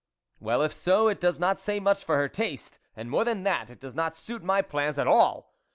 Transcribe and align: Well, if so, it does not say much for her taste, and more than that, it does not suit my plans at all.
Well, 0.39 0.63
if 0.63 0.73
so, 0.73 1.09
it 1.09 1.21
does 1.21 1.37
not 1.39 1.59
say 1.59 1.79
much 1.79 2.03
for 2.03 2.17
her 2.17 2.27
taste, 2.27 2.79
and 2.95 3.07
more 3.07 3.23
than 3.23 3.43
that, 3.43 3.69
it 3.69 3.79
does 3.79 3.93
not 3.93 4.15
suit 4.15 4.41
my 4.43 4.63
plans 4.63 4.97
at 4.97 5.05
all. 5.05 5.53